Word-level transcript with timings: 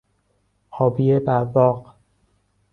آبی 0.83 1.19
براق 1.19 1.95